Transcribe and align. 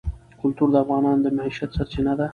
کلتور 0.41 0.67
د 0.71 0.75
افغانانو 0.83 1.23
د 1.23 1.27
معیشت 1.37 1.69
سرچینه 1.77 2.13
ده. 2.19 2.27